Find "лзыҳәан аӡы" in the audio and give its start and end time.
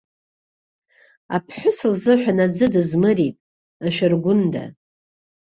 1.91-2.67